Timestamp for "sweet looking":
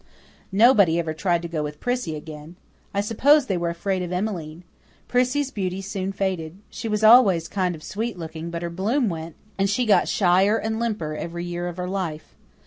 7.83-8.49